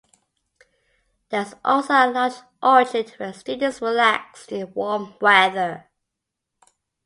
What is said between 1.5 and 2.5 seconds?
also a large